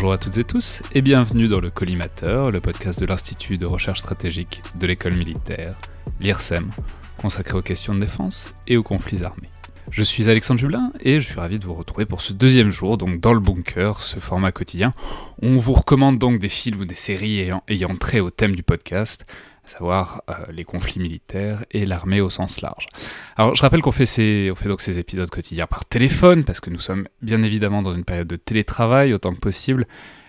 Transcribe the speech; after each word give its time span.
Bonjour 0.00 0.14
à 0.14 0.18
toutes 0.18 0.38
et 0.38 0.44
tous 0.44 0.80
et 0.94 1.02
bienvenue 1.02 1.46
dans 1.46 1.60
le 1.60 1.68
Collimateur, 1.68 2.50
le 2.50 2.62
podcast 2.62 2.98
de 2.98 3.04
l'Institut 3.04 3.58
de 3.58 3.66
recherche 3.66 3.98
stratégique 3.98 4.62
de 4.80 4.86
l'école 4.86 5.12
militaire, 5.12 5.76
l'IRSEM, 6.20 6.72
consacré 7.18 7.58
aux 7.58 7.60
questions 7.60 7.92
de 7.92 8.00
défense 8.00 8.50
et 8.66 8.78
aux 8.78 8.82
conflits 8.82 9.22
armés. 9.24 9.50
Je 9.90 10.02
suis 10.02 10.30
Alexandre 10.30 10.58
Jublin 10.58 10.90
et 11.00 11.20
je 11.20 11.26
suis 11.26 11.38
ravi 11.38 11.58
de 11.58 11.66
vous 11.66 11.74
retrouver 11.74 12.06
pour 12.06 12.22
ce 12.22 12.32
deuxième 12.32 12.70
jour, 12.70 12.96
donc 12.96 13.20
dans 13.20 13.34
le 13.34 13.40
bunker, 13.40 14.00
ce 14.00 14.20
format 14.20 14.52
quotidien. 14.52 14.94
On 15.42 15.58
vous 15.58 15.74
recommande 15.74 16.18
donc 16.18 16.38
des 16.38 16.48
films 16.48 16.80
ou 16.80 16.84
des 16.86 16.94
séries 16.94 17.40
ayant, 17.40 17.62
ayant 17.68 17.94
trait 17.94 18.20
au 18.20 18.30
thème 18.30 18.56
du 18.56 18.62
podcast, 18.62 19.26
savoir 19.64 20.22
euh, 20.28 20.34
les 20.50 20.64
conflits 20.64 21.00
militaires 21.00 21.64
et 21.70 21.86
l'armée 21.86 22.20
au 22.20 22.30
sens 22.30 22.60
large. 22.60 22.86
Alors 23.36 23.54
je 23.54 23.62
rappelle 23.62 23.82
qu'on 23.82 23.92
fait, 23.92 24.06
ces, 24.06 24.50
on 24.50 24.68
donc 24.68 24.80
ces 24.80 24.98
épisodes 24.98 25.30
quotidiens 25.30 25.66
par 25.66 25.84
téléphone, 25.84 26.44
parce 26.44 26.60
que 26.60 26.70
nous 26.70 26.78
sommes 26.78 27.08
bien 27.22 27.42
évidemment 27.42 27.82
dans 27.82 27.94
une 27.94 28.04
période 28.04 28.28
de 28.28 28.36
télétravail 28.36 29.12
autant 29.12 29.34
que 29.34 29.40
possible. 29.40 29.86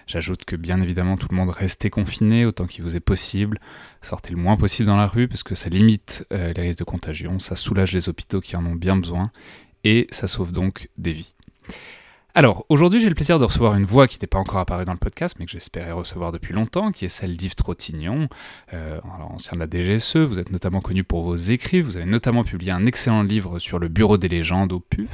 J'ajoute 0.07 0.43
que 0.43 0.55
bien 0.55 0.81
évidemment 0.81 1.15
tout 1.15 1.27
le 1.29 1.37
monde 1.37 1.51
restez 1.51 1.89
confiné 1.89 2.45
autant 2.45 2.65
qu'il 2.65 2.83
vous 2.83 2.95
est 2.95 3.01
possible, 3.01 3.59
sortez 4.01 4.31
le 4.31 4.37
moins 4.37 4.57
possible 4.57 4.87
dans 4.87 4.97
la 4.97 5.07
rue 5.07 5.27
parce 5.27 5.43
que 5.43 5.55
ça 5.55 5.69
limite 5.69 6.25
euh, 6.33 6.51
les 6.53 6.61
risques 6.63 6.79
de 6.79 6.83
contagion, 6.83 7.39
ça 7.39 7.55
soulage 7.55 7.93
les 7.93 8.09
hôpitaux 8.09 8.41
qui 8.41 8.55
en 8.55 8.65
ont 8.65 8.75
bien 8.75 8.97
besoin 8.97 9.31
et 9.83 10.07
ça 10.11 10.27
sauve 10.27 10.51
donc 10.51 10.89
des 10.97 11.13
vies. 11.13 11.33
Alors, 12.33 12.65
aujourd'hui, 12.69 13.01
j'ai 13.01 13.09
le 13.09 13.15
plaisir 13.15 13.39
de 13.39 13.43
recevoir 13.43 13.75
une 13.75 13.83
voix 13.83 14.07
qui 14.07 14.17
n'est 14.21 14.27
pas 14.27 14.39
encore 14.39 14.59
apparue 14.59 14.85
dans 14.85 14.93
le 14.93 14.97
podcast, 14.97 15.35
mais 15.37 15.45
que 15.45 15.51
j'espérais 15.51 15.91
recevoir 15.91 16.31
depuis 16.31 16.53
longtemps, 16.53 16.93
qui 16.93 17.03
est 17.03 17.09
celle 17.09 17.35
d'Yves 17.35 17.55
Trottignon, 17.55 18.29
euh, 18.73 19.01
ancien 19.03 19.57
de 19.57 19.59
la 19.59 19.67
DGSE. 19.69 20.15
Vous 20.15 20.39
êtes 20.39 20.49
notamment 20.49 20.79
connu 20.79 21.03
pour 21.03 21.23
vos 21.23 21.35
écrits. 21.35 21.81
Vous 21.81 21.97
avez 21.97 22.05
notamment 22.05 22.45
publié 22.45 22.71
un 22.71 22.85
excellent 22.85 23.23
livre 23.23 23.59
sur 23.59 23.79
le 23.79 23.89
bureau 23.89 24.17
des 24.17 24.29
légendes 24.29 24.71
au 24.71 24.79
PUF, 24.79 25.09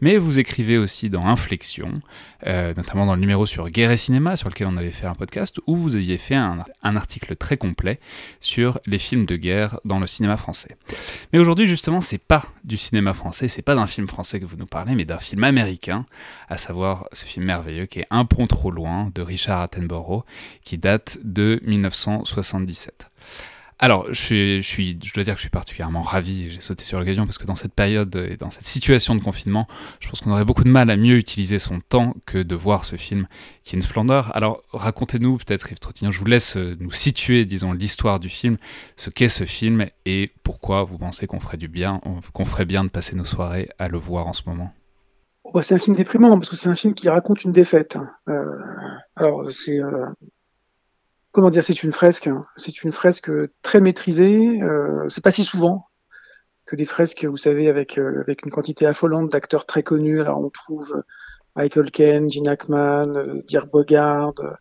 mais 0.00 0.18
vous 0.18 0.40
écrivez 0.40 0.76
aussi 0.76 1.08
dans 1.08 1.26
Inflexion, 1.26 2.00
euh, 2.48 2.74
notamment 2.76 3.06
dans 3.06 3.14
le 3.14 3.20
numéro 3.20 3.46
sur 3.46 3.70
Guerre 3.70 3.92
et 3.92 3.96
Cinéma, 3.96 4.36
sur 4.36 4.48
lequel 4.48 4.66
on 4.66 4.76
avait 4.76 4.90
fait 4.90 5.06
un 5.06 5.14
podcast, 5.14 5.60
où 5.68 5.76
vous 5.76 5.94
aviez 5.94 6.18
fait 6.18 6.34
un, 6.34 6.64
article 6.82 7.36
très 7.36 7.56
complet 7.56 8.00
sur 8.40 8.80
les 8.86 8.98
films 8.98 9.26
de 9.26 9.36
guerre 9.36 9.78
dans 9.84 10.00
le 10.00 10.08
cinéma 10.08 10.36
français. 10.36 10.76
Mais 11.32 11.38
aujourd'hui, 11.38 11.66
justement, 11.68 12.00
c'est 12.00 12.18
pas 12.18 12.44
du 12.64 12.76
cinéma 12.76 13.14
français, 13.14 13.46
c'est 13.46 13.62
pas 13.62 13.76
d'un 13.76 13.86
film 13.86 14.08
français 14.08 14.40
que 14.40 14.46
vous 14.46 14.56
nous 14.56 14.66
parlez, 14.66 14.96
mais 14.96 15.04
d'un 15.04 15.18
film 15.18 15.44
américain 15.44 16.06
savoir 16.58 17.08
ce 17.12 17.24
film 17.24 17.44
merveilleux 17.46 17.86
qui 17.86 18.00
est 18.00 18.06
Un 18.10 18.24
pont 18.24 18.46
trop 18.46 18.70
loin 18.70 19.10
de 19.14 19.22
Richard 19.22 19.60
Attenborough, 19.60 20.24
qui 20.64 20.78
date 20.78 21.18
de 21.22 21.60
1977. 21.64 23.10
Alors, 23.78 24.06
je, 24.08 24.60
suis, 24.62 24.98
je 25.04 25.12
dois 25.12 25.22
dire 25.22 25.34
que 25.34 25.38
je 25.38 25.42
suis 25.42 25.50
particulièrement 25.50 26.00
ravi, 26.00 26.50
j'ai 26.50 26.60
sauté 26.60 26.82
sur 26.82 26.98
l'occasion 26.98 27.26
parce 27.26 27.36
que 27.36 27.44
dans 27.44 27.56
cette 27.56 27.74
période 27.74 28.16
et 28.16 28.38
dans 28.38 28.48
cette 28.48 28.66
situation 28.66 29.14
de 29.14 29.22
confinement, 29.22 29.68
je 30.00 30.08
pense 30.08 30.22
qu'on 30.22 30.30
aurait 30.30 30.46
beaucoup 30.46 30.64
de 30.64 30.70
mal 30.70 30.88
à 30.88 30.96
mieux 30.96 31.16
utiliser 31.16 31.58
son 31.58 31.80
temps 31.80 32.14
que 32.24 32.38
de 32.38 32.54
voir 32.54 32.86
ce 32.86 32.96
film 32.96 33.26
qui 33.64 33.74
est 33.74 33.76
une 33.76 33.82
splendeur. 33.82 34.34
Alors, 34.34 34.62
racontez-nous 34.72 35.36
peut-être, 35.36 35.70
Yves 35.70 35.78
Trottignon, 35.78 36.10
je 36.10 36.18
vous 36.18 36.24
laisse 36.24 36.56
euh, 36.56 36.74
nous 36.80 36.90
situer, 36.90 37.44
disons, 37.44 37.72
l'histoire 37.74 38.18
du 38.18 38.30
film, 38.30 38.56
ce 38.96 39.10
qu'est 39.10 39.28
ce 39.28 39.44
film 39.44 39.86
et 40.06 40.32
pourquoi 40.42 40.82
vous 40.84 40.96
pensez 40.96 41.26
qu'on 41.26 41.40
ferait 41.40 41.58
du 41.58 41.68
bien, 41.68 42.00
qu'on 42.32 42.44
ferait 42.46 42.64
bien 42.64 42.82
de 42.82 42.88
passer 42.88 43.14
nos 43.14 43.26
soirées 43.26 43.68
à 43.78 43.88
le 43.88 43.98
voir 43.98 44.26
en 44.26 44.32
ce 44.32 44.42
moment. 44.46 44.72
C'est 45.62 45.74
un 45.74 45.78
film 45.78 45.96
déprimant 45.96 46.38
parce 46.38 46.50
que 46.50 46.56
c'est 46.56 46.68
un 46.68 46.74
film 46.74 46.94
qui 46.94 47.08
raconte 47.08 47.44
une 47.44 47.52
défaite. 47.52 47.98
Euh, 48.28 48.58
alors 49.14 49.50
c'est 49.50 49.80
euh, 49.80 50.06
comment 51.32 51.50
dire, 51.50 51.64
c'est 51.64 51.82
une 51.82 51.92
fresque. 51.92 52.26
Hein. 52.26 52.44
C'est 52.56 52.82
une 52.82 52.92
fresque 52.92 53.30
très 53.62 53.80
maîtrisée. 53.80 54.62
Euh, 54.62 55.08
c'est 55.08 55.22
pas 55.22 55.32
si 55.32 55.44
souvent 55.44 55.86
que 56.66 56.76
des 56.76 56.84
fresques, 56.84 57.24
vous 57.24 57.36
savez, 57.36 57.68
avec 57.68 57.98
euh, 57.98 58.20
avec 58.20 58.44
une 58.44 58.50
quantité 58.50 58.86
affolante 58.86 59.30
d'acteurs 59.30 59.66
très 59.66 59.82
connus. 59.82 60.20
Alors 60.20 60.40
on 60.40 60.50
trouve 60.50 61.02
Michael 61.54 61.90
Caine, 61.90 62.30
Gene 62.30 62.48
Hackman, 62.48 63.42
Dirk 63.46 63.70
Bogarde, 63.70 64.56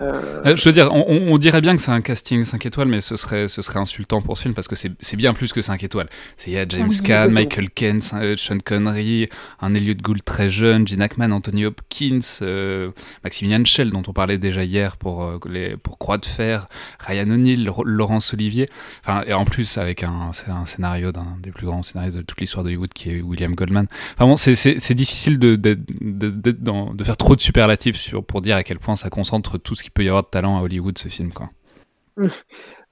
euh, 0.00 0.42
euh... 0.46 0.56
Je 0.56 0.64
veux 0.64 0.72
dire, 0.72 0.88
on, 0.92 1.32
on, 1.32 1.38
dirait 1.38 1.60
bien 1.60 1.76
que 1.76 1.82
c'est 1.82 1.90
un 1.90 2.00
casting 2.00 2.44
5 2.44 2.64
étoiles, 2.66 2.88
mais 2.88 3.00
ce 3.00 3.16
serait, 3.16 3.48
ce 3.48 3.62
serait 3.62 3.78
insultant 3.78 4.22
pour 4.22 4.36
ce 4.36 4.42
film 4.42 4.54
parce 4.54 4.68
que 4.68 4.76
c'est 4.76 5.16
bien 5.16 5.34
plus 5.34 5.52
que 5.52 5.62
5 5.62 5.82
étoiles. 5.82 6.08
Il 6.46 6.52
y 6.52 6.58
a 6.58 6.66
James 6.68 6.90
Caan, 7.04 7.30
Michael 7.30 7.70
Caine, 7.70 8.00
euh, 8.14 8.34
Sean 8.36 8.58
Connery, 8.64 9.28
un 9.60 9.74
Elliot 9.74 9.94
Gould 9.94 10.24
très 10.24 10.50
jeune, 10.50 10.86
Gene 10.86 11.02
Hackman, 11.02 11.32
Anthony 11.32 11.66
Hopkins, 11.66 12.20
euh, 12.42 12.90
Maximilian 13.24 13.64
Schell, 13.64 13.90
dont 13.90 14.02
on 14.06 14.12
parlait 14.12 14.38
déjà 14.38 14.64
hier 14.64 14.96
pour, 14.96 15.24
euh, 15.24 15.38
les, 15.48 15.76
pour 15.76 15.98
Croix 15.98 16.18
de 16.18 16.26
Fer, 16.26 16.68
Ryan 17.00 17.30
O'Neill, 17.30 17.70
Laurence 17.84 18.34
Olivier. 18.34 18.66
Enfin, 19.04 19.22
et 19.26 19.32
en 19.32 19.44
plus, 19.44 19.78
avec 19.78 20.02
un, 20.02 20.30
un 20.48 20.66
scénario 20.66 21.12
d'un 21.12 21.36
des 21.42 21.50
plus 21.50 21.66
grands 21.66 21.82
scénaristes 21.82 22.16
de 22.16 22.22
toute 22.22 22.40
l'histoire 22.40 22.64
de 22.64 22.70
Hollywood 22.70 22.92
qui 22.92 23.10
est 23.10 23.20
William 23.20 23.54
Goldman. 23.54 23.86
Enfin 24.14 24.26
bon, 24.26 24.36
c'est 24.36 24.94
difficile 24.94 25.38
de, 25.38 25.56
de, 25.56 25.78
de, 26.00 26.30
de, 26.30 27.04
faire 27.04 27.16
trop 27.16 27.36
de 27.36 27.40
superlatifs 27.40 27.96
sur, 27.96 28.24
pour 28.24 28.40
dire 28.40 28.56
à 28.56 28.62
quel 28.62 28.78
point 28.78 28.96
ça 28.96 29.10
concentre 29.10 29.58
tout 29.58 29.74
ce 29.74 29.82
qui 29.82 29.89
peut 29.90 30.04
y 30.04 30.08
avoir 30.08 30.22
de 30.22 30.28
talent 30.28 30.58
à 30.58 30.62
Hollywood 30.62 30.98
ce 30.98 31.08
film 31.08 31.32
quoi. 31.32 31.50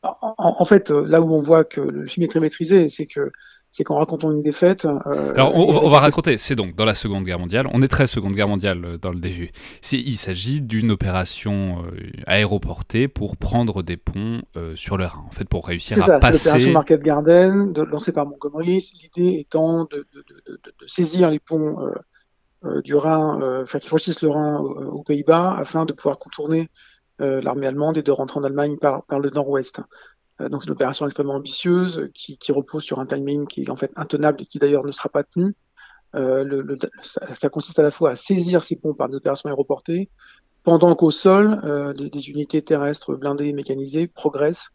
En, 0.03 0.65
fait, 0.65 0.91
euh, 0.91 1.05
là 1.07 1.21
où 1.21 1.35
on 1.35 1.41
voit 1.41 1.65
que 1.65 1.81
le 1.81 2.07
film 2.07 2.25
est 2.25 2.29
très 2.29 2.39
maîtrisé, 2.41 2.89
c'est 2.89 3.07
que 3.07 3.33
c'est 3.73 3.85
qu'en 3.85 3.97
racontant 3.97 4.31
une 4.31 4.43
défaite. 4.43 4.87
Euh, 4.87 5.35
Alors, 5.35 5.55
on, 5.55 5.89
va 5.89 5.99
raconter, 5.99 6.39
c'est 6.39 6.55
donc 6.55 6.75
dans 6.75 6.85
la 6.85 6.95
Seconde 6.95 7.25
Guerre 7.25 7.39
mondiale, 7.39 7.69
on 7.73 7.83
est 7.83 7.89
très 7.89 8.07
Seconde 8.07 8.33
Guerre 8.33 8.49
mondiale 8.49 8.85
euh, 8.85 8.97
dans 8.97 9.11
le 9.11 9.19
début. 9.19 9.51
Il 9.93 10.17
s'agit 10.17 10.63
d'une 10.63 10.91
opération 10.93 11.85
aéroportée 12.27 13.09
pour 13.09 13.37
prendre 13.37 13.83
des 13.83 13.97
ponts 13.97 14.41
sur 14.75 14.97
le 14.97 15.05
Rhin, 15.05 15.25
en 15.27 15.31
fait, 15.33 15.49
pour 15.49 15.67
réussir 15.67 15.99
à 15.99 16.07
ça, 16.07 16.19
passer. 16.19 16.47
L'opération 16.47 16.73
Market 16.73 17.03
Garden, 17.03 17.73
lancée 17.91 18.13
par 18.13 18.27
Montgomery, 18.27 18.91
l'idée 19.03 19.41
étant 19.41 19.85
de, 19.85 20.07
de, 20.15 20.25
de, 20.47 20.61
de, 20.65 20.87
saisir 20.87 21.29
les 21.29 21.41
ponts 21.41 21.77
du 22.85 22.95
Rhin, 22.95 23.63
enfin, 23.63 23.79
qui 23.79 23.89
franchissent 23.89 24.23
le 24.23 24.31
Rhin 24.31 24.59
aux 24.59 25.03
Pays-Bas, 25.03 25.57
afin 25.59 25.85
de 25.85 25.93
pouvoir 25.93 26.19
contourner 26.19 26.71
euh, 27.21 27.41
l'armée 27.41 27.67
allemande 27.67 27.97
et 27.97 28.03
de 28.03 28.13
rentrer 28.13 28.39
en 28.39 28.45
Allemagne 28.45 28.77
par, 28.77 29.05
par 29.05 29.19
le 29.19 29.31
nord-ouest. 29.31 29.81
Euh, 30.41 30.49
donc 30.49 30.63
c'est 30.63 30.69
une 30.69 30.75
opération 30.75 31.05
extrêmement 31.05 31.35
ambitieuse 31.35 32.09
qui, 32.15 32.39
qui, 32.39 32.53
repose 32.53 32.85
sur 32.85 33.01
un 33.01 33.07
timing 33.07 33.47
qui 33.49 33.63
est 33.63 33.71
en 33.71 33.77
fait 33.77 33.91
intenable 33.97 34.43
et 34.43 34.47
qui 34.47 34.59
d'ailleurs 34.59 34.85
ne 34.85 34.93
sera 34.93 35.09
pas 35.09 35.25
tenu. 35.25 35.57
Euh, 36.15 36.45
le, 36.45 36.63
le, 36.63 36.79
ça, 37.03 37.35
ça, 37.35 37.49
consiste 37.49 37.79
à 37.79 37.83
la 37.83 37.91
fois 37.91 38.11
à 38.11 38.15
saisir 38.15 38.63
ces 38.63 38.77
ponts 38.77 38.95
par 38.95 39.09
des 39.09 39.17
opérations 39.17 39.49
aéroportées, 39.49 40.11
pendant 40.63 40.95
qu'au 40.95 41.11
sol, 41.11 41.61
euh, 41.65 41.93
des, 41.93 42.09
des, 42.09 42.31
unités 42.31 42.63
terrestres 42.63 43.15
blindées 43.15 43.47
et 43.47 43.53
mécanisées 43.53 44.07
progressent 44.07 44.69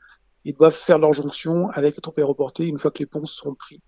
et 0.45 0.51
doivent 0.51 0.75
faire 0.75 0.99
leur 0.99 1.13
jonction 1.13 1.69
avec 1.69 1.95
les 1.95 2.01
troupes 2.01 2.17
aéroportées 2.17 2.65
une 2.65 2.77
fois 2.77 2.91
que 2.91 2.99
les 2.99 3.05
ponts 3.05 3.25
sont 3.25 3.55
pris. 3.55 3.81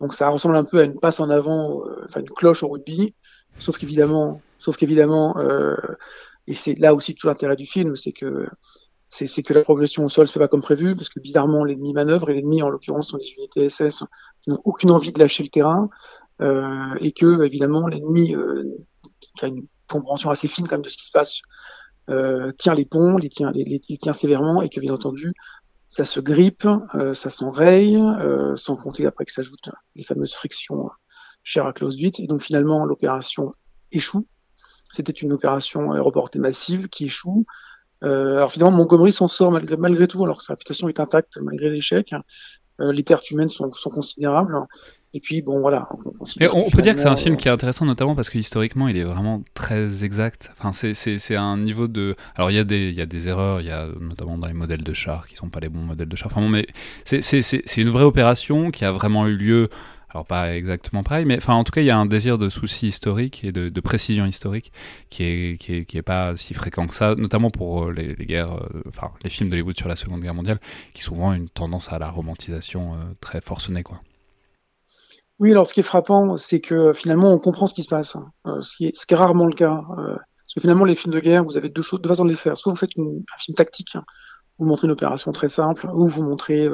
Donc 0.00 0.14
ça 0.14 0.28
ressemble 0.28 0.56
un 0.56 0.64
peu 0.64 0.80
à 0.80 0.84
une 0.84 0.98
passe 0.98 1.20
en 1.20 1.30
avant, 1.30 1.84
euh, 1.86 2.04
enfin 2.04 2.20
une 2.20 2.30
cloche 2.30 2.62
au 2.62 2.68
rugby, 2.68 3.14
sauf 3.58 3.78
qu'évidemment, 3.78 4.40
sauf 4.58 4.76
qu'évidemment, 4.76 5.36
euh, 5.38 5.76
et 6.46 6.54
c'est 6.54 6.74
là 6.74 6.94
aussi 6.94 7.14
tout 7.14 7.26
l'intérêt 7.26 7.56
du 7.56 7.66
film, 7.66 7.96
c'est 7.96 8.12
que 8.12 8.46
c'est 9.10 9.44
que 9.44 9.54
la 9.54 9.62
progression 9.62 10.04
au 10.04 10.08
sol 10.08 10.26
se 10.26 10.32
fait 10.32 10.40
pas 10.40 10.48
comme 10.48 10.62
prévu, 10.62 10.96
parce 10.96 11.08
que 11.08 11.20
bizarrement 11.20 11.62
l'ennemi 11.64 11.92
manœuvre, 11.92 12.30
et 12.30 12.34
l'ennemi 12.34 12.62
en 12.62 12.68
l'occurrence 12.68 13.10
sont 13.10 13.16
des 13.16 13.32
unités 13.38 13.68
SS 13.68 14.02
qui 14.42 14.50
n'ont 14.50 14.60
aucune 14.64 14.90
envie 14.90 15.12
de 15.12 15.20
lâcher 15.20 15.44
le 15.44 15.50
terrain, 15.50 15.88
euh, 16.42 16.94
et 17.00 17.12
que 17.12 17.44
évidemment 17.44 17.86
l'ennemi 17.86 18.34
euh, 18.34 18.64
qui 19.20 19.44
a 19.44 19.48
une 19.48 19.66
compréhension 19.88 20.30
assez 20.30 20.48
fine 20.48 20.66
quand 20.66 20.80
de 20.80 20.88
ce 20.88 20.96
qui 20.96 21.06
se 21.06 21.12
passe 21.12 21.40
tient 22.58 22.74
les 22.74 22.84
ponts, 22.84 23.16
les 23.16 23.30
tient, 23.30 23.50
les, 23.52 23.80
tient 23.80 24.12
sévèrement, 24.12 24.62
et 24.62 24.68
que 24.68 24.80
bien 24.80 24.92
entendu 24.92 25.32
ça 25.88 26.04
se 26.04 26.18
grippe, 26.18 26.66
ça 27.14 27.30
s'enraye, 27.30 28.02
sans 28.56 28.74
compter 28.74 29.06
après 29.06 29.24
que 29.24 29.32
s'ajoutent 29.32 29.70
les 29.94 30.02
fameuses 30.02 30.34
frictions 30.34 30.90
chères 31.44 31.66
à 31.66 31.72
Clausewitz, 31.72 32.18
et 32.18 32.26
donc 32.26 32.42
finalement 32.42 32.84
l'opération 32.84 33.52
échoue 33.92 34.26
c'était 34.94 35.12
une 35.12 35.32
opération 35.32 35.92
aéroportée 35.92 36.38
massive 36.38 36.88
qui 36.88 37.06
échoue. 37.06 37.44
Euh, 38.02 38.36
alors 38.36 38.52
finalement, 38.52 38.76
Montgomery 38.76 39.12
s'en 39.12 39.28
sort 39.28 39.50
malgré, 39.50 39.76
malgré 39.76 40.06
tout, 40.06 40.22
alors 40.24 40.38
que 40.38 40.44
sa 40.44 40.52
réputation 40.52 40.88
est 40.88 41.00
intacte 41.00 41.38
malgré 41.42 41.70
l'échec. 41.70 42.14
Euh, 42.80 42.92
les 42.92 43.02
pertes 43.02 43.30
humaines 43.30 43.48
sont, 43.48 43.72
sont, 43.72 43.90
considérables. 43.90 44.56
Et 45.12 45.20
puis, 45.20 45.42
bon, 45.42 45.60
voilà. 45.60 45.88
On, 45.92 46.48
on 46.52 46.70
peut 46.70 46.82
dire 46.82 46.94
que 46.94 47.00
c'est 47.00 47.08
un 47.08 47.14
film 47.14 47.36
qui 47.36 47.46
est 47.46 47.50
intéressant, 47.50 47.86
notamment 47.86 48.16
parce 48.16 48.30
que 48.30 48.38
historiquement, 48.38 48.88
il 48.88 48.96
est 48.96 49.04
vraiment 49.04 49.42
très 49.54 50.04
exact. 50.04 50.52
Enfin, 50.58 50.72
c'est 50.72 51.36
un 51.36 51.56
niveau 51.56 51.86
de. 51.86 52.16
Alors, 52.34 52.50
il 52.50 52.54
y, 52.54 52.58
a 52.58 52.64
des, 52.64 52.88
il 52.88 52.94
y 52.94 53.00
a 53.00 53.06
des 53.06 53.28
erreurs, 53.28 53.60
il 53.60 53.68
y 53.68 53.70
a 53.70 53.86
notamment 54.00 54.38
dans 54.38 54.48
les 54.48 54.54
modèles 54.54 54.82
de 54.82 54.92
chars 54.92 55.28
qui 55.28 55.36
sont 55.36 55.50
pas 55.50 55.60
les 55.60 55.68
bons 55.68 55.82
modèles 55.82 56.08
de 56.08 56.16
chars. 56.16 56.32
Enfin, 56.32 56.40
bon, 56.40 56.48
mais 56.48 56.66
c'est 57.04 57.76
une 57.76 57.90
vraie 57.90 58.04
opération 58.04 58.72
qui 58.72 58.84
a 58.84 58.90
vraiment 58.90 59.28
eu 59.28 59.36
lieu 59.36 59.68
alors 60.14 60.24
pas 60.24 60.54
exactement 60.54 61.02
pareil, 61.02 61.24
mais 61.24 61.36
enfin 61.36 61.54
en 61.54 61.64
tout 61.64 61.72
cas 61.72 61.80
il 61.80 61.86
y 61.86 61.90
a 61.90 61.98
un 61.98 62.06
désir 62.06 62.38
de 62.38 62.48
souci 62.48 62.86
historique 62.86 63.42
et 63.42 63.50
de, 63.50 63.80
précision 63.80 64.24
historique 64.26 64.72
qui 65.10 65.24
est, 65.24 65.60
qui 65.60 65.74
est, 65.74 65.84
qui 65.84 66.00
pas 66.02 66.36
si 66.36 66.54
fréquent 66.54 66.86
que 66.86 66.94
ça, 66.94 67.16
notamment 67.16 67.50
pour 67.50 67.86
euh, 67.86 67.92
les, 67.92 68.14
guerres, 68.14 68.54
euh, 68.54 68.82
enfin 68.88 69.10
les 69.24 69.30
films 69.30 69.50
d'Hollywood 69.50 69.76
sur 69.76 69.88
la 69.88 69.96
Seconde 69.96 70.20
Guerre 70.20 70.34
mondiale, 70.34 70.60
qui 70.94 71.02
sont 71.02 71.16
vraiment 71.16 71.32
une 71.32 71.48
tendance 71.48 71.92
à 71.92 71.98
la 71.98 72.10
romantisation 72.10 72.94
euh, 72.94 72.98
très 73.20 73.40
forcenée 73.40 73.82
quoi. 73.82 74.00
Oui, 75.40 75.50
alors 75.50 75.66
ce 75.66 75.74
qui 75.74 75.80
est 75.80 75.82
frappant, 75.82 76.36
c'est 76.36 76.60
que 76.60 76.92
finalement 76.92 77.32
on 77.32 77.38
comprend 77.38 77.66
ce 77.66 77.74
qui 77.74 77.82
se 77.82 77.88
passe, 77.88 78.16
euh, 78.46 78.60
ce, 78.60 78.76
qui 78.76 78.86
est, 78.86 79.14
rarement 79.14 79.46
le 79.46 79.54
cas. 79.54 79.82
Parce 79.88 80.54
que 80.54 80.60
finalement 80.60 80.84
les 80.84 80.94
films 80.94 81.12
de 81.12 81.18
guerre, 81.18 81.42
vous 81.42 81.56
avez 81.56 81.70
deux 81.70 81.82
choses, 81.82 82.00
deux 82.00 82.08
façons 82.08 82.24
de 82.24 82.30
les 82.30 82.36
faire. 82.36 82.56
Soit 82.56 82.70
vous 82.70 82.78
faites 82.78 82.96
un 82.96 83.38
film 83.38 83.56
tactique, 83.56 83.96
hein, 83.96 84.04
vous 84.58 84.66
montrez 84.66 84.86
une 84.86 84.92
opération 84.92 85.32
très 85.32 85.48
simple, 85.48 85.88
ou 85.92 86.06
vous 86.06 86.22
montrez 86.22 86.68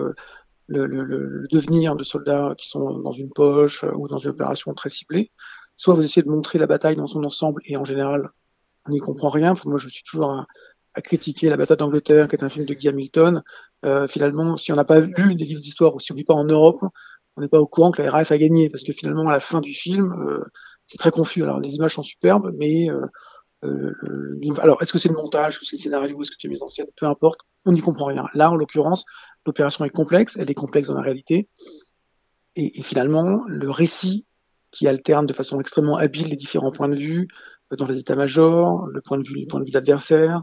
le, 0.70 1.46
devenir 1.50 1.96
de 1.96 2.05
soldats 2.05 2.55
qui 2.56 2.69
sont 2.69 2.99
dans 3.00 3.12
une 3.12 3.31
poche 3.31 3.84
euh, 3.84 3.93
ou 3.94 4.08
dans 4.08 4.19
une 4.19 4.31
opération 4.31 4.72
très 4.75 4.88
ciblée. 4.88 5.31
Soit 5.76 5.94
vous 5.94 6.02
essayez 6.02 6.22
de 6.22 6.31
montrer 6.31 6.58
la 6.58 6.67
bataille 6.67 6.96
dans 6.96 7.06
son 7.06 7.25
ensemble 7.25 7.62
et 7.64 7.76
en 7.76 7.84
général, 7.84 8.31
on 8.87 8.93
n'y 8.93 8.99
comprend 8.99 9.28
rien. 9.28 9.55
moi, 9.64 9.78
je 9.78 9.88
suis 9.88 10.02
toujours 10.02 10.31
à, 10.31 10.46
critiquer 11.02 11.49
La 11.49 11.56
bataille 11.56 11.78
d'Angleterre, 11.78 12.28
qui 12.28 12.37
est 12.37 12.44
un 12.44 12.49
film 12.49 12.67
de 12.67 12.75
Guy 12.75 12.88
Hamilton. 12.88 13.43
Euh, 13.84 14.06
finalement, 14.06 14.56
si 14.56 14.72
on 14.72 14.76
n'a 14.76 14.84
pas 14.84 15.00
lu 15.00 15.34
des 15.34 15.44
livres 15.44 15.62
d'histoire 15.62 15.94
ou 15.94 16.00
si 16.00 16.12
on 16.12 16.14
ne 16.14 16.19
vit 16.19 16.25
pas 16.25 16.34
en 16.34 16.44
Europe, 16.44 16.81
on 17.37 17.40
n'est 17.40 17.49
pas 17.49 17.61
au 17.61 17.67
courant 17.67 17.90
que 17.90 18.02
la 18.02 18.11
RAF 18.11 18.32
a 18.32 18.37
gagné, 18.38 18.69
parce 18.69 18.82
que 18.82 18.93
finalement, 18.93 19.28
à 19.28 19.32
la 19.32 19.40
fin 19.40 19.61
du 19.61 19.72
film, 19.72 20.12
euh, 20.28 20.44
c'est 20.88 20.99
très 20.99 21.11
confus. 21.11 21.43
Alors, 21.43 21.61
les 21.61 21.75
images 21.75 21.94
sont 21.94 22.02
superbes, 22.02 22.52
mais 22.58 22.88
alors, 23.62 24.82
est-ce 24.82 24.92
que 24.92 24.98
c'est 24.98 25.08
le 25.08 25.14
montage, 25.14 25.60
ou 25.60 25.64
c'est 25.64 25.76
le 25.76 25.82
scénario, 25.82 26.20
est-ce 26.22 26.30
que 26.30 26.36
c'est 26.40 26.48
mis 26.48 26.62
en 26.62 26.68
scène? 26.68 26.86
Peu 26.96 27.06
importe, 27.06 27.40
on 27.66 27.72
n'y 27.72 27.80
comprend 27.80 28.06
rien. 28.06 28.24
Là, 28.34 28.50
en 28.50 28.56
l'occurrence, 28.56 29.04
l'opération 29.46 29.84
est 29.84 29.90
complexe, 29.90 30.36
elle 30.38 30.50
est 30.50 30.54
complexe 30.54 30.88
dans 30.88 30.94
la 30.94 31.02
réalité, 31.02 31.48
et, 32.56 32.82
finalement, 32.82 33.44
le 33.46 33.70
récit 33.70 34.26
qui 34.70 34.86
alterne 34.86 35.26
de 35.26 35.32
façon 35.32 35.60
extrêmement 35.60 35.96
habile 35.96 36.28
les 36.28 36.36
différents 36.36 36.70
points 36.70 36.88
de 36.88 36.96
vue 36.96 37.28
euh, 37.72 37.76
dans 37.76 37.86
les 37.86 37.98
états-majors, 37.98 38.86
le 38.86 39.00
point 39.00 39.18
de 39.18 39.26
vue, 39.26 39.34
les 39.34 39.46
points 39.46 39.60
de 39.60 39.64
vue 39.64 39.70
de 39.70 39.76
l'adversaire, 39.76 40.42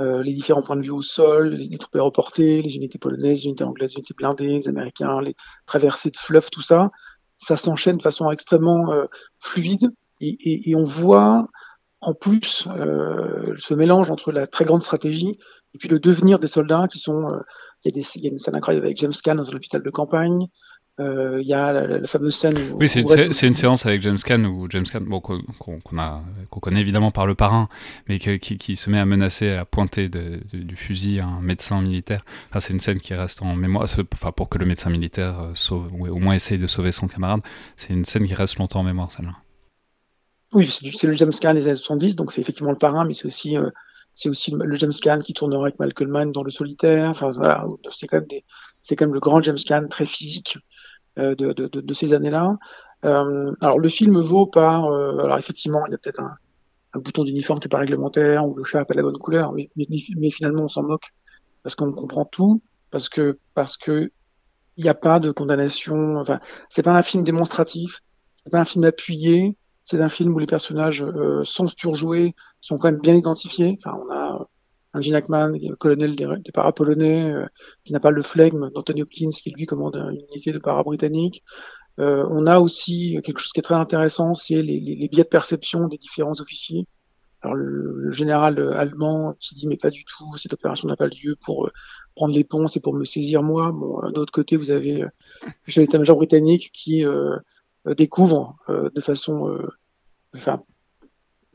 euh, 0.00 0.22
les 0.22 0.32
différents 0.32 0.62
points 0.62 0.76
de 0.76 0.82
vue 0.82 0.90
au 0.90 1.02
sol, 1.02 1.54
les, 1.54 1.78
troupes 1.78 1.94
aéroportées, 1.94 2.62
les 2.62 2.76
unités 2.76 2.98
polonaises, 2.98 3.40
les 3.40 3.46
unités 3.46 3.64
anglaises, 3.64 3.90
les 3.90 3.98
unités 3.98 4.14
blindées, 4.14 4.58
les 4.58 4.68
Américains, 4.68 5.20
les 5.20 5.34
traversées 5.66 6.10
de 6.10 6.16
fleuves, 6.16 6.48
tout 6.50 6.62
ça, 6.62 6.90
ça 7.38 7.56
s'enchaîne 7.56 7.96
de 7.96 8.02
façon 8.02 8.30
extrêmement 8.30 8.92
euh, 8.92 9.06
fluide. 9.38 9.90
Et, 10.22 10.74
on 10.76 10.84
voit 10.84 11.48
en 12.00 12.14
plus 12.14 12.66
euh, 12.68 13.54
ce 13.58 13.74
mélange 13.74 14.10
entre 14.10 14.32
la 14.32 14.46
très 14.46 14.64
grande 14.64 14.82
stratégie 14.82 15.38
et 15.74 15.78
puis 15.78 15.88
le 15.88 15.98
devenir 15.98 16.38
des 16.38 16.48
soldats 16.48 16.86
qui 16.90 16.98
sont. 16.98 17.28
Euh, 17.28 17.38
il 17.84 17.94
y, 17.94 17.98
a 17.98 18.02
des, 18.02 18.06
il 18.16 18.24
y 18.24 18.28
a 18.28 18.30
une 18.30 18.38
scène 18.38 18.54
incroyable 18.54 18.84
avec 18.84 18.98
James 18.98 19.12
Caan 19.24 19.36
dans 19.36 19.48
un 19.48 19.54
hôpital 19.54 19.82
de 19.82 19.88
campagne. 19.88 20.48
Euh, 21.00 21.38
il 21.40 21.48
y 21.48 21.54
a 21.54 21.72
la, 21.72 22.06
fameuse 22.06 22.34
scène. 22.34 22.52
oui, 22.74 22.86
c'est 22.86 23.00
une, 23.00 23.48
une, 23.48 23.54
séance 23.54 23.86
avec 23.86 24.02
James 24.02 24.18
Caan 24.18 24.44
où 24.44 24.68
James 24.68 24.84
Caan, 24.84 25.00
bon, 25.00 25.20
qu'on 25.20 25.40
connaît 25.80 26.80
évidemment 26.80 27.10
par 27.10 27.26
le 27.26 27.34
parrain, 27.34 27.68
mais 28.06 28.18
qui, 28.18 28.38
qui, 28.38 28.76
se 28.76 28.90
met 28.90 28.98
à 28.98 29.06
menacer, 29.06 29.54
à 29.54 29.64
pointer 29.64 30.10
de, 30.10 30.40
du 30.52 30.76
fusil 30.76 31.20
un 31.20 31.40
médecin 31.40 31.80
militaire. 31.80 32.22
Enfin, 32.50 32.60
c'est 32.60 32.74
une 32.74 32.80
scène 32.80 33.00
qui 33.00 33.14
reste 33.14 33.40
en 33.40 33.56
mémoire, 33.56 33.86
enfin, 34.12 34.32
pour 34.32 34.50
que 34.50 34.58
le 34.58 34.66
médecin 34.66 34.90
militaire 34.90 35.40
euh, 35.40 35.50
sauve, 35.54 35.88
ou 35.94 36.06
au 36.06 36.18
moins 36.18 36.34
essaye 36.34 36.58
de 36.58 36.66
sauver 36.66 36.92
son 36.92 37.08
camarade. 37.08 37.40
C'est 37.76 37.94
une 37.94 38.04
scène 38.04 38.26
qui 38.26 38.34
reste 38.34 38.58
longtemps 38.58 38.80
en 38.80 38.84
mémoire, 38.84 39.10
celle-là. 39.10 39.36
Oui, 40.52 40.68
c'est 40.68 41.06
le 41.06 41.12
James 41.12 41.32
Caan 41.40 41.54
des 41.54 41.66
années 41.66 41.76
70, 41.76 42.16
donc 42.16 42.32
c'est 42.32 42.40
effectivement 42.40 42.72
le 42.72 42.78
parrain, 42.78 43.04
mais 43.04 43.14
c'est 43.14 43.26
aussi, 43.26 43.56
euh, 43.56 43.70
c'est 44.14 44.28
aussi 44.28 44.50
le 44.50 44.76
James 44.76 44.92
Caan 45.00 45.20
qui 45.20 45.32
tournera 45.32 45.64
avec 45.64 45.78
Malcolm 45.78 46.10
Mann 46.10 46.32
dans 46.32 46.42
Le 46.42 46.50
Solitaire. 46.50 47.10
Enfin, 47.10 47.30
voilà, 47.30 47.64
c'est 47.90 48.06
quand 48.06 48.18
même 48.18 48.26
quand 48.88 49.00
même 49.06 49.14
le 49.14 49.20
grand 49.20 49.40
James 49.42 49.58
Caan 49.64 49.86
très 49.88 50.06
physique 50.06 50.58
euh, 51.18 51.34
de, 51.34 51.52
de, 51.52 51.68
de, 51.68 51.94
ces 51.94 52.12
années-là. 52.12 52.56
Euh, 53.04 53.52
alors 53.60 53.78
le 53.78 53.88
film 53.88 54.20
vaut 54.20 54.46
par, 54.46 54.86
euh, 54.86 55.18
alors 55.18 55.38
effectivement, 55.38 55.84
il 55.86 55.92
y 55.92 55.94
a 55.94 55.98
peut-être 55.98 56.20
un, 56.20 56.36
un, 56.94 56.98
bouton 57.00 57.24
d'uniforme 57.24 57.58
qui 57.58 57.66
n'est 57.66 57.70
pas 57.70 57.78
réglementaire 57.78 58.46
ou 58.46 58.54
le 58.54 58.64
chat 58.64 58.78
n'a 58.78 58.84
pas 58.84 58.94
la 58.94 59.02
bonne 59.02 59.18
couleur, 59.18 59.52
mais, 59.52 59.70
mais, 59.76 60.30
finalement 60.30 60.64
on 60.64 60.68
s'en 60.68 60.82
moque 60.82 61.08
parce 61.62 61.74
qu'on 61.74 61.92
comprend 61.92 62.24
tout, 62.24 62.62
parce 62.90 63.08
que 63.08 63.38
parce 63.54 63.76
que 63.76 64.12
il 64.76 64.84
n'y 64.84 64.90
a 64.90 64.94
pas 64.94 65.18
de 65.20 65.30
condamnation. 65.30 66.16
Enfin, 66.16 66.40
c'est 66.68 66.82
pas 66.82 66.96
un 66.96 67.02
film 67.02 67.24
démonstratif, 67.24 68.00
c'est 68.44 68.50
pas 68.50 68.60
un 68.60 68.64
film 68.64 68.84
appuyé. 68.84 69.56
C'est 69.90 70.00
un 70.00 70.08
film 70.08 70.32
où 70.34 70.38
les 70.38 70.46
personnages 70.46 71.02
euh, 71.02 71.42
sont 71.42 71.66
surjoués, 71.66 72.36
sont 72.60 72.78
quand 72.78 72.92
même 72.92 73.00
bien 73.00 73.16
identifiés. 73.16 73.76
Enfin, 73.76 73.98
on 74.06 74.12
a 74.12 74.46
un 74.92 75.00
Gene 75.00 75.16
Hackman, 75.16 75.52
colonel 75.80 76.14
des, 76.14 76.26
des 76.26 76.52
polonais 76.76 77.32
euh, 77.32 77.46
qui 77.84 77.92
n'a 77.92 77.98
pas 77.98 78.10
le 78.10 78.22
flegme 78.22 78.70
d'Anthony 78.70 79.02
Hopkins, 79.02 79.30
qui 79.30 79.50
lui 79.50 79.66
commande 79.66 79.96
une 79.96 80.20
unité 80.30 80.52
de 80.52 80.60
para-britannique. 80.60 81.42
Euh, 81.98 82.24
on 82.30 82.46
a 82.46 82.60
aussi 82.60 83.18
quelque 83.24 83.40
chose 83.40 83.52
qui 83.52 83.58
est 83.58 83.64
très 83.64 83.74
intéressant, 83.74 84.34
c'est 84.34 84.62
les, 84.62 85.08
biais 85.08 85.24
de 85.24 85.28
perception 85.28 85.88
des 85.88 85.98
différents 85.98 86.40
officiers. 86.40 86.86
Alors 87.42 87.56
le, 87.56 88.12
général 88.12 88.60
allemand 88.74 89.34
qui 89.40 89.54
dit 89.54 89.66
mais 89.66 89.76
pas 89.76 89.90
du 89.90 90.04
tout, 90.04 90.36
cette 90.36 90.52
opération 90.52 90.88
n'a 90.88 90.96
pas 90.96 91.08
lieu 91.08 91.36
pour 91.44 91.66
euh, 91.66 91.72
prendre 92.14 92.34
les 92.34 92.44
ponts, 92.44 92.68
c'est 92.68 92.80
pour 92.80 92.94
me 92.94 93.04
saisir 93.04 93.42
moi. 93.42 93.72
Bon, 93.72 94.00
d'un 94.00 94.20
autre 94.20 94.32
côté, 94.32 94.56
vous 94.56 94.70
avez 94.70 95.02
euh, 95.02 95.08
l'état-major 95.76 96.16
britannique 96.16 96.70
qui 96.72 97.04
euh, 97.04 97.36
découvre 97.96 98.56
de 98.68 99.00
façon, 99.00 99.58
enfin 100.34 100.62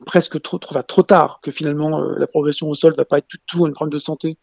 presque 0.06 0.42
trop, 0.42 0.58
trop, 0.58 0.82
trop 0.82 1.04
tard 1.04 1.40
que 1.42 1.52
finalement 1.52 2.00
euh, 2.00 2.16
la 2.18 2.28
progression 2.28 2.70
au 2.70 2.76
sol 2.76 2.96
va 2.96 3.06
pas 3.06 3.20
être 3.20 3.30
du 3.30 3.40
tout 3.46 3.66
un 3.66 3.72
problème 3.72 3.94
de 3.94 4.00
santé, 4.00 4.38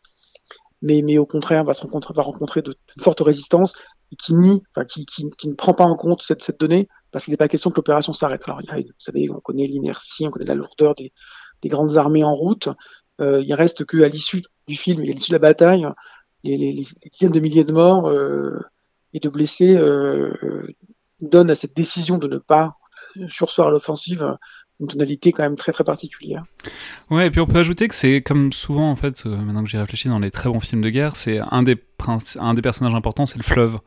mais, 0.81 1.02
mais 1.02 1.19
au 1.19 1.26
contraire 1.26 1.64
va, 1.64 1.75
se 1.75 1.82
rencontrer, 1.82 2.14
va 2.14 2.23
rencontrer 2.23 2.62
de, 2.62 2.73
de 2.73 3.02
fortes 3.02 3.20
résistances 3.20 3.75
et 4.11 4.17
qui 4.17 4.34
nie, 4.34 4.62
qui, 4.88 5.06
qui, 5.06 5.31
qui, 5.31 5.49
ne 5.49 5.55
prend 5.55 5.75
pas 5.75 5.84
en 5.84 5.96
compte 5.96 6.23
cette, 6.23 6.43
cette 6.43 6.61
donnée 6.61 6.88
parce 7.11 7.25
qu'il 7.25 7.32
n'est 7.32 7.38
pas 7.38 7.49
question 7.49 7.70
que 7.70 7.76
l'opération 7.76 8.12
s'arrête. 8.12 8.43
Alors, 8.46 8.61
vous 8.61 8.93
savez, 8.99 9.29
on 9.31 9.40
connaît 9.40 9.67
l'inertie, 9.67 10.26
on 10.26 10.31
connaît 10.31 10.46
la 10.46 10.55
lourdeur 10.55 10.94
des, 10.94 11.12
des 11.61 11.69
grandes 11.69 11.96
armées 11.96 12.25
en 12.25 12.32
route. 12.32 12.69
Euh, 13.20 13.43
il 13.44 13.52
reste 13.55 13.84
qu'à 13.84 14.08
l'issue 14.08 14.43
du 14.67 14.76
film 14.76 15.02
et 15.02 15.11
à 15.11 15.12
l'issue 15.12 15.31
de 15.31 15.37
la 15.37 15.38
bataille, 15.38 15.87
les, 16.43 16.87
dizaines 17.12 17.32
de 17.32 17.40
milliers 17.40 17.64
de 17.64 17.73
morts 17.73 18.08
euh, 18.08 18.58
et 19.12 19.20
de 19.20 19.29
blessés 19.29 19.79
donnent 21.20 21.50
à 21.50 21.55
cette 21.55 21.76
décision 21.76 22.19
de 22.19 22.26
ne 22.26 22.38
pas 22.38 22.76
sursoir 23.28 23.68
à 23.68 23.70
l'offensive 23.70 24.36
une 24.80 24.88
tonalité 24.88 25.32
quand 25.32 25.42
même 25.42 25.56
très 25.56 25.72
très 25.72 25.84
particulière. 25.84 26.44
Ouais, 27.10 27.26
et 27.26 27.30
puis 27.30 27.40
on 27.40 27.46
peut 27.46 27.58
ajouter 27.58 27.88
que 27.88 27.94
c'est 27.94 28.20
comme 28.20 28.52
souvent 28.52 28.90
en 28.90 28.96
fait, 28.96 29.24
euh, 29.26 29.36
maintenant 29.36 29.62
que 29.62 29.70
j'y 29.70 29.76
réfléchis 29.76 30.08
dans 30.08 30.18
les 30.18 30.30
très 30.30 30.48
bons 30.48 30.60
films 30.60 30.82
de 30.82 30.90
guerre, 30.90 31.16
c'est 31.16 31.40
un 31.50 31.62
des 31.62 31.76
un 32.40 32.54
des 32.54 32.62
personnages 32.62 32.94
importants, 32.94 33.26
c'est 33.26 33.38
le 33.38 33.44
fleuve. 33.44 33.78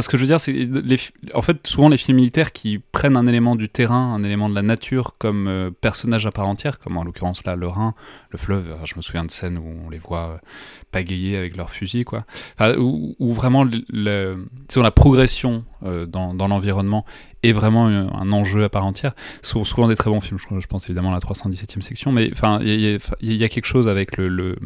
Ce 0.00 0.08
que 0.08 0.16
je 0.16 0.22
veux 0.22 0.26
dire, 0.26 0.40
c'est 0.40 0.52
les... 0.52 0.98
en 1.34 1.42
fait 1.42 1.66
souvent 1.66 1.88
les 1.88 1.96
films 1.96 2.16
militaires 2.16 2.52
qui 2.52 2.78
prennent 2.78 3.16
un 3.16 3.26
élément 3.26 3.54
du 3.54 3.68
terrain, 3.68 4.14
un 4.14 4.24
élément 4.24 4.48
de 4.48 4.54
la 4.54 4.62
nature 4.62 5.14
comme 5.18 5.46
euh, 5.46 5.70
personnage 5.70 6.26
à 6.26 6.32
part 6.32 6.48
entière, 6.48 6.78
comme 6.78 6.96
en 6.96 7.04
l'occurrence 7.04 7.44
là 7.44 7.54
le 7.54 7.68
Rhin, 7.68 7.94
le 8.30 8.38
fleuve. 8.38 8.76
je 8.84 8.94
me 8.96 9.02
souviens 9.02 9.24
de 9.24 9.30
scènes 9.30 9.58
où 9.58 9.86
on 9.86 9.90
les 9.90 9.98
voit 9.98 10.30
euh, 10.30 10.38
pagayer 10.90 11.36
avec 11.36 11.56
leurs 11.56 11.70
fusils, 11.70 12.04
quoi. 12.04 12.24
Enfin, 12.58 12.76
où, 12.78 13.32
vraiment 13.32 13.64
le, 13.64 13.84
le... 13.88 14.46
la 14.76 14.90
progression 14.90 15.64
dans, 15.82 16.32
dans 16.32 16.48
l'environnement 16.48 17.04
est 17.42 17.52
vraiment 17.52 17.86
un 17.86 18.32
enjeu 18.32 18.64
à 18.64 18.68
part 18.68 18.86
entière. 18.86 19.12
Souvent, 19.42 19.64
souvent 19.64 19.88
des 19.88 19.96
très 19.96 20.10
bons 20.10 20.20
films, 20.20 20.38
je, 20.38 20.66
pense 20.66 20.84
évidemment 20.86 21.10
à 21.10 21.14
la 21.14 21.20
317e 21.20 21.82
section, 21.82 22.12
mais 22.12 22.30
enfin, 22.32 22.58
il 22.62 22.98
y, 23.20 23.44
a 23.44 23.48
quelque 23.48 23.66
chose 23.66 23.88
avec 23.88 24.16
le, 24.16 24.56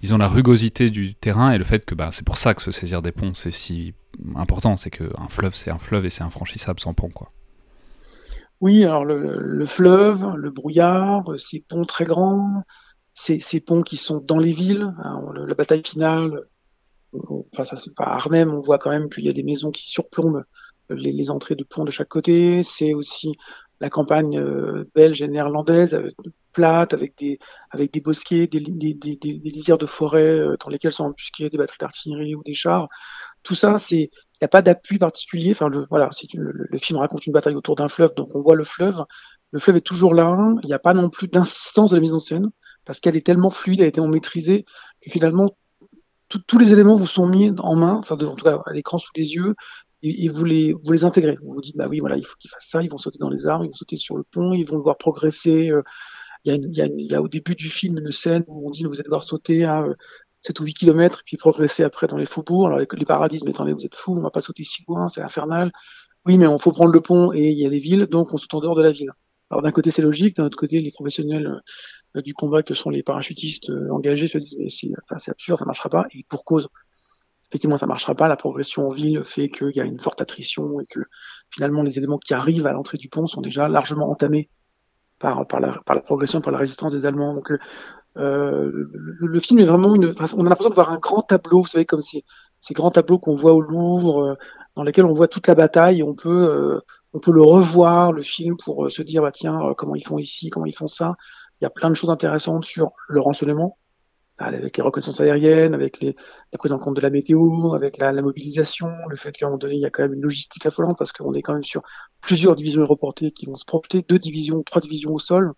disons, 0.00 0.18
la 0.18 0.28
rugosité 0.28 0.90
du 0.90 1.14
terrain 1.14 1.52
et 1.52 1.58
le 1.58 1.64
fait 1.64 1.84
que 1.84 1.94
bah, 1.94 2.10
c'est 2.12 2.24
pour 2.24 2.36
ça 2.36 2.54
que 2.54 2.62
se 2.62 2.70
saisir 2.70 3.02
des 3.02 3.12
ponts, 3.12 3.34
c'est 3.34 3.50
si 3.50 3.94
important, 4.34 4.76
c'est 4.76 4.90
qu'un 4.90 5.28
fleuve, 5.28 5.54
c'est 5.54 5.70
un 5.70 5.78
fleuve 5.78 6.06
et 6.06 6.10
c'est 6.10 6.24
infranchissable 6.24 6.80
sans 6.80 6.94
pont, 6.94 7.10
quoi. 7.10 7.32
Oui, 8.60 8.84
alors 8.84 9.04
le, 9.04 9.38
le, 9.38 9.66
fleuve, 9.66 10.34
le 10.34 10.50
brouillard, 10.50 11.24
ces 11.36 11.60
ponts 11.60 11.84
très 11.84 12.06
grands, 12.06 12.62
ces, 13.14 13.38
ces 13.38 13.60
ponts 13.60 13.82
qui 13.82 13.98
sont 13.98 14.18
dans 14.18 14.38
les 14.38 14.52
villes, 14.52 14.94
hein, 15.04 15.20
la 15.34 15.54
bataille 15.54 15.82
finale, 15.84 16.40
enfin 17.52 17.64
ça 17.64 17.76
c'est 17.76 17.94
pas 17.94 18.04
Arnhem, 18.04 18.52
on 18.54 18.60
voit 18.60 18.78
quand 18.78 18.90
même 18.90 19.10
qu'il 19.10 19.24
y 19.24 19.28
a 19.28 19.34
des 19.34 19.42
maisons 19.42 19.70
qui 19.70 19.88
surplombent 19.88 20.44
les, 20.88 21.12
les, 21.12 21.30
entrées 21.30 21.54
de 21.54 21.64
ponts 21.64 21.84
de 21.84 21.90
chaque 21.90 22.08
côté. 22.08 22.62
C'est 22.62 22.94
aussi 22.94 23.32
la 23.80 23.90
campagne 23.90 24.38
euh, 24.38 24.88
belge 24.94 25.22
et 25.22 25.28
néerlandaise, 25.28 25.98
plate, 26.52 26.94
avec 26.94 27.16
des, 27.18 27.38
avec 27.70 27.92
des 27.92 28.00
bosquets, 28.00 28.46
des, 28.46 28.58
lisières 28.58 29.78
de 29.78 29.86
forêt 29.86 30.22
euh, 30.22 30.56
dans 30.62 30.70
lesquelles 30.70 30.92
sont 30.92 31.04
embusquées 31.04 31.50
des 31.50 31.58
batteries 31.58 31.78
d'artillerie 31.80 32.34
ou 32.34 32.42
des 32.42 32.54
chars. 32.54 32.88
Tout 33.42 33.54
ça, 33.54 33.78
c'est 33.78 34.10
il 34.36 34.44
n'y 34.44 34.46
a 34.46 34.48
pas 34.48 34.62
d'appui 34.62 34.98
particulier. 34.98 35.52
Enfin, 35.52 35.68
le, 35.68 35.86
voilà, 35.88 36.10
le, 36.34 36.78
film 36.78 36.98
raconte 36.98 37.26
une 37.26 37.32
bataille 37.32 37.54
autour 37.54 37.76
d'un 37.76 37.88
fleuve, 37.88 38.14
donc 38.14 38.34
on 38.34 38.40
voit 38.40 38.56
le 38.56 38.64
fleuve. 38.64 39.04
Le 39.52 39.58
fleuve 39.58 39.76
est 39.76 39.80
toujours 39.80 40.14
là. 40.14 40.36
Il 40.62 40.66
n'y 40.66 40.74
a 40.74 40.78
pas 40.78 40.94
non 40.94 41.08
plus 41.08 41.28
d'insistance 41.28 41.90
de 41.90 41.96
la 41.96 42.00
mise 42.00 42.12
en 42.12 42.18
scène 42.18 42.50
parce 42.84 43.00
qu'elle 43.00 43.16
est 43.16 43.26
tellement 43.26 43.50
fluide, 43.50 43.80
elle 43.80 43.88
est 43.88 43.92
tellement 43.92 44.10
maîtrisée 44.10 44.64
que 45.02 45.10
finalement 45.10 45.56
tous 46.28 46.58
les 46.58 46.72
éléments 46.72 46.96
vous 46.96 47.06
sont 47.06 47.26
mis 47.26 47.52
en 47.58 47.76
main, 47.76 47.94
enfin 47.94 48.16
de, 48.16 48.26
tout 48.26 48.48
à 48.48 48.72
l'écran 48.72 48.98
sous 48.98 49.12
les 49.14 49.34
yeux, 49.34 49.54
et, 50.06 50.28
vous 50.28 50.44
les 50.44 50.72
vous 50.72 51.04
intégrez. 51.04 51.36
Vous 51.42 51.54
vous 51.54 51.60
dites 51.60 51.76
bah 51.76 51.86
oui 51.88 52.00
voilà 52.00 52.16
il 52.16 52.24
faut 52.24 52.36
qu'ils 52.38 52.50
fassent 52.50 52.68
ça, 52.68 52.82
ils 52.82 52.90
vont 52.90 52.98
sauter 52.98 53.18
dans 53.18 53.30
les 53.30 53.46
arbres, 53.46 53.64
ils 53.64 53.68
vont 53.68 53.74
sauter 53.74 53.96
sur 53.96 54.16
le 54.16 54.24
pont, 54.24 54.52
ils 54.52 54.66
vont 54.66 54.78
devoir 54.78 54.96
progresser. 54.98 55.70
Euh, 55.70 55.82
il 56.44 56.76
y, 56.76 57.14
a 57.14 57.20
au 57.20 57.26
début 57.26 57.56
du 57.56 57.68
film 57.68 57.98
une 57.98 58.12
scène 58.12 58.44
où 58.46 58.68
on 58.68 58.70
dit 58.70 58.84
vous 58.84 58.94
allez 58.94 59.02
devoir 59.02 59.24
sauter 59.24 59.64
à 59.64 59.84
7 60.42 60.60
euh, 60.60 60.62
ou 60.62 60.66
8 60.66 60.74
km 60.74 61.22
puis 61.26 61.36
progresser 61.36 61.82
après 61.82 62.06
dans 62.06 62.16
les 62.16 62.26
faubourgs. 62.26 62.66
Alors 62.66 62.78
les, 62.78 62.86
les 62.90 63.04
paradis 63.04 63.40
mais 63.44 63.50
attendez 63.50 63.72
vous 63.72 63.84
êtes 63.84 63.96
fous, 63.96 64.14
on 64.16 64.20
va 64.20 64.30
pas 64.30 64.40
sauter 64.40 64.62
si 64.62 64.84
loin, 64.86 65.08
c'est 65.08 65.22
infernal. 65.22 65.72
Oui 66.24 66.38
mais 66.38 66.46
on 66.46 66.58
faut 66.58 66.72
prendre 66.72 66.92
le 66.92 67.00
pont 67.00 67.32
et 67.32 67.48
il 67.50 67.58
y 67.58 67.66
a 67.66 67.70
des 67.70 67.78
villes 67.78 68.06
donc 68.06 68.32
on 68.32 68.36
saute 68.36 68.54
en 68.54 68.60
dehors 68.60 68.76
de 68.76 68.82
la 68.82 68.92
ville. 68.92 69.10
Alors 69.50 69.62
d'un 69.62 69.72
côté 69.72 69.90
c'est 69.90 70.02
logique, 70.02 70.36
d'un 70.36 70.44
autre 70.44 70.56
côté 70.56 70.78
les 70.78 70.92
professionnels 70.92 71.60
euh, 72.16 72.22
du 72.22 72.32
combat 72.32 72.62
que 72.62 72.74
sont 72.74 72.90
les 72.90 73.02
parachutistes 73.02 73.70
engagés 73.90 74.28
se 74.28 74.38
disent 74.38 74.56
c'est 74.70 75.30
absurde, 75.30 75.58
ça 75.58 75.64
marchera 75.64 75.88
pas 75.88 76.06
et 76.14 76.24
pour 76.28 76.44
cause 76.44 76.68
effectivement, 77.50 77.76
ça 77.76 77.86
marchera 77.86 78.14
pas. 78.14 78.28
La 78.28 78.36
progression 78.36 78.88
en 78.88 78.90
ville 78.90 79.22
fait 79.24 79.48
qu'il 79.48 79.74
y 79.74 79.80
a 79.80 79.84
une 79.84 80.00
forte 80.00 80.20
attrition 80.20 80.80
et 80.80 80.86
que 80.86 81.00
finalement, 81.50 81.82
les 81.82 81.98
éléments 81.98 82.18
qui 82.18 82.34
arrivent 82.34 82.66
à 82.66 82.72
l'entrée 82.72 82.98
du 82.98 83.08
pont 83.08 83.26
sont 83.26 83.40
déjà 83.40 83.68
largement 83.68 84.10
entamés 84.10 84.50
par, 85.18 85.44
la, 85.60 86.00
progression, 86.02 86.40
par 86.40 86.52
la 86.52 86.58
résistance 86.58 86.92
des 86.92 87.06
Allemands. 87.06 87.34
Donc, 87.34 87.52
euh, 88.16 88.70
le, 88.92 89.40
film 89.40 89.60
est 89.60 89.64
vraiment 89.64 89.94
une. 89.94 90.14
on 90.36 90.46
a 90.46 90.48
l'impression 90.48 90.70
de 90.70 90.74
voir 90.74 90.90
un 90.90 90.98
grand 90.98 91.22
tableau, 91.22 91.62
vous 91.62 91.68
savez, 91.68 91.84
comme 91.84 92.00
ces, 92.00 92.24
grands 92.72 92.90
tableaux 92.90 93.18
qu'on 93.18 93.34
voit 93.34 93.52
au 93.52 93.60
Louvre, 93.60 94.24
euh, 94.24 94.34
dans 94.74 94.82
lesquels 94.82 95.04
on 95.04 95.14
voit 95.14 95.28
toute 95.28 95.46
la 95.46 95.54
bataille. 95.54 96.00
Et 96.00 96.02
on 96.02 96.14
peut, 96.14 96.48
euh, 96.50 96.80
on 97.12 97.18
peut 97.18 97.32
le 97.32 97.42
revoir, 97.42 98.12
le 98.12 98.22
film, 98.22 98.56
pour 98.56 98.90
se 98.90 99.02
dire, 99.02 99.22
bah, 99.22 99.32
tiens, 99.32 99.74
comment 99.76 99.94
ils 99.94 100.06
font 100.06 100.18
ici, 100.18 100.50
comment 100.50 100.66
ils 100.66 100.76
font 100.76 100.86
ça. 100.86 101.16
il 101.60 101.64
y 101.64 101.66
a 101.66 101.70
plein 101.70 101.90
de 101.90 101.94
choses 101.94 102.10
intéressantes 102.10 102.64
sur 102.64 102.92
le 103.08 103.20
renseignement, 103.20 103.78
avec 104.38 104.76
les 104.76 104.82
reconnaissances 104.82 105.20
aériennes, 105.20 105.74
avec 105.74 106.00
les, 106.00 106.14
la 106.52 106.58
prise 106.58 106.72
en 106.72 106.78
compte 106.78 106.96
de 106.96 107.00
la 107.00 107.10
météo, 107.10 107.72
avec 107.74 107.96
la, 107.96 108.12
la 108.12 108.22
mobilisation, 108.22 108.90
le 109.08 109.16
fait 109.16 109.32
qu'à 109.32 109.46
un 109.46 109.48
moment 109.48 109.58
donné, 109.58 109.76
il 109.76 109.80
y 109.80 109.86
a 109.86 109.90
quand 109.90 110.02
même 110.02 110.14
une 110.14 110.22
logistique 110.22 110.66
affolante 110.66 110.98
parce 110.98 111.12
qu'on 111.12 111.32
est 111.32 111.42
quand 111.42 111.54
même 111.54 111.64
sur 111.64 111.82
plusieurs 112.20 112.54
divisions 112.54 112.82
aéroportées 112.82 113.30
qui 113.30 113.46
vont 113.46 113.56
se 113.56 113.64
projeter, 113.64 114.04
deux 114.06 114.18
divisions, 114.18 114.62
trois 114.62 114.82
divisions 114.82 115.12
au 115.14 115.18
sol, 115.18 115.52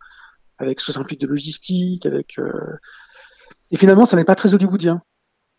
avec 0.58 0.80
ce 0.80 0.92
que 0.92 1.14
de 1.16 1.26
logistique, 1.26 2.06
avec... 2.06 2.38
Euh... 2.38 2.76
Et 3.70 3.76
finalement, 3.76 4.04
ça 4.04 4.16
n'est 4.16 4.25
pas 4.25 4.35
très 4.35 4.54
hollywoodien. 4.54 5.02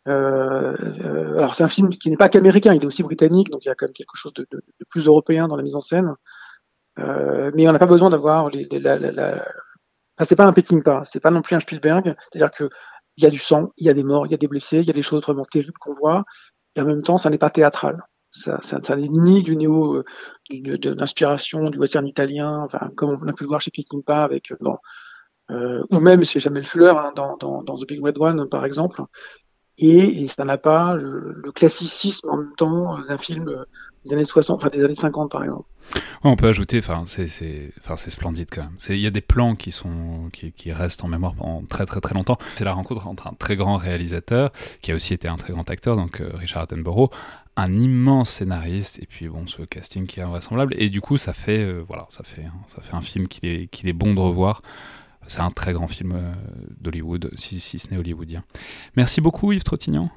Euh, 0.07 0.75
euh, 0.79 1.37
alors 1.37 1.53
c'est 1.53 1.63
un 1.63 1.67
film 1.67 1.89
qui 1.89 2.09
n'est 2.09 2.17
pas 2.17 2.29
qu'américain, 2.29 2.73
il 2.73 2.81
est 2.81 2.85
aussi 2.85 3.03
britannique, 3.03 3.49
donc 3.51 3.65
il 3.65 3.67
y 3.67 3.71
a 3.71 3.75
quand 3.75 3.85
même 3.85 3.93
quelque 3.93 4.15
chose 4.15 4.33
de, 4.33 4.47
de, 4.49 4.57
de 4.57 4.85
plus 4.89 5.05
européen 5.05 5.47
dans 5.47 5.57
la 5.57 5.63
mise 5.63 5.75
en 5.75 5.81
scène. 5.81 6.15
Euh, 6.99 7.51
mais 7.53 7.67
on 7.67 7.71
n'a 7.71 7.79
pas 7.79 7.85
besoin 7.85 8.09
d'avoir 8.09 8.49
les, 8.49 8.65
les, 8.71 8.79
la, 8.79 8.97
la, 8.97 9.11
la... 9.11 9.33
Enfin, 10.17 10.23
c'est 10.23 10.35
pas 10.35 10.45
un 10.45 10.53
Pékin 10.53 10.81
pas, 10.81 11.03
c'est 11.05 11.19
pas 11.19 11.31
non 11.31 11.41
plus 11.41 11.55
un 11.55 11.59
Spielberg, 11.59 12.15
c'est-à-dire 12.31 12.51
que 12.51 12.69
il 13.19 13.23
y 13.23 13.25
a 13.25 13.29
du 13.29 13.37
sang, 13.37 13.73
il 13.75 13.85
y 13.85 13.89
a 13.89 13.93
des 13.93 14.03
morts, 14.03 14.25
il 14.27 14.31
y 14.31 14.33
a 14.33 14.37
des 14.37 14.47
blessés, 14.47 14.77
il 14.77 14.85
y 14.85 14.89
a 14.89 14.93
des 14.93 15.01
choses 15.01 15.21
vraiment 15.21 15.43
terribles 15.43 15.77
qu'on 15.77 15.93
voit, 15.93 16.23
et 16.75 16.81
en 16.81 16.85
même 16.85 17.03
temps, 17.03 17.17
ça 17.17 17.29
n'est 17.29 17.37
pas 17.37 17.49
théâtral. 17.49 18.01
Ça, 18.31 18.61
n'est 18.95 19.09
ni 19.09 19.43
du 19.43 19.57
néo, 19.57 19.95
euh, 19.95 20.05
de, 20.49 20.77
de 20.77 20.91
l'inspiration 20.91 21.69
du 21.69 21.77
western 21.77 22.07
italien, 22.07 22.61
enfin, 22.63 22.91
comme 22.95 23.17
on 23.21 23.27
a 23.27 23.33
pu 23.33 23.43
le 23.43 23.49
voir 23.49 23.59
chez 23.59 23.71
Peckinpah 23.71 24.23
avec, 24.23 24.51
euh, 24.51 24.57
euh, 25.51 25.83
ou 25.91 25.99
même 25.99 26.23
chez 26.23 26.39
Jamel 26.39 26.63
Fuller 26.63 26.93
hein, 26.95 27.11
dans, 27.13 27.75
The 27.75 27.87
Big 27.87 28.01
Red 28.01 28.17
One, 28.19 28.47
par 28.47 28.63
exemple. 28.63 29.01
Et, 29.77 30.27
ça 30.29 30.45
n'a 30.45 30.57
pas 30.57 30.93
le, 30.95 31.51
classicisme 31.53 32.29
en 32.29 32.37
même 32.37 32.55
temps 32.55 32.99
d'un 32.99 33.17
film 33.17 33.65
des 34.05 34.13
années 34.13 34.25
60, 34.25 34.57
enfin 34.57 34.69
des 34.69 34.83
années 34.83 34.95
50 34.95 35.31
par 35.31 35.43
exemple. 35.43 35.67
on 36.23 36.35
peut 36.35 36.47
ajouter, 36.47 36.81
c'est, 37.07 37.71
splendide 38.09 38.47
quand 38.51 38.63
même. 38.63 38.77
Il 38.89 38.99
y 38.99 39.07
a 39.07 39.11
des 39.11 39.21
plans 39.21 39.55
qui 39.55 39.71
sont, 39.71 40.29
qui, 40.31 40.51
qui, 40.51 40.71
restent 40.71 41.03
en 41.03 41.07
mémoire 41.07 41.35
pendant 41.35 41.63
très 41.63 41.85
très 41.85 41.99
très 41.99 42.15
longtemps. 42.15 42.37
C'est 42.55 42.63
la 42.63 42.73
rencontre 42.73 43.07
entre 43.07 43.27
un 43.27 43.33
très 43.33 43.55
grand 43.55 43.77
réalisateur 43.77 44.51
qui 44.81 44.91
a 44.91 44.95
aussi 44.95 45.13
été 45.13 45.27
un 45.27 45.37
très 45.37 45.53
grand 45.53 45.69
acteur, 45.69 45.95
donc 45.95 46.21
euh, 46.21 46.31
Richard 46.33 46.63
Attenborough, 46.63 47.11
un 47.57 47.77
immense 47.77 48.29
scénariste 48.29 48.99
et 49.01 49.05
puis 49.05 49.27
bon 49.27 49.47
ce 49.47 49.61
casting 49.63 50.07
qui 50.07 50.19
est 50.19 50.23
invraisemblable. 50.23 50.73
Et 50.77 50.89
du 50.89 51.01
coup 51.01 51.17
ça 51.17 51.33
fait, 51.33 51.59
euh, 51.59 51.83
voilà, 51.87 52.07
ça 52.09 52.23
fait, 52.23 52.45
ça 52.67 52.81
fait 52.81 52.95
un 52.95 53.01
film 53.01 53.27
qu'il 53.27 53.49
est, 53.49 53.67
qu'il 53.67 53.89
est 53.89 53.93
bon 53.93 54.13
de 54.13 54.19
revoir. 54.19 54.61
C'est 55.27 55.41
un 55.41 55.51
très 55.51 55.73
grand 55.73 55.87
film 55.87 56.13
euh, 56.15 56.33
d'Hollywood, 56.79 57.29
si, 57.35 57.59
si 57.59 57.77
ce 57.77 57.91
n'est 57.91 57.97
hollywoodien. 57.97 58.43
Merci 58.95 59.21
beaucoup 59.21 59.51
Yves 59.51 59.63
Trottignan. 59.63 60.09